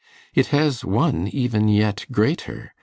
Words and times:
It 0.33 0.47
has 0.47 0.83
one 0.83 1.27
even 1.27 1.67
yet 1.67 2.07
greater! 2.11 2.73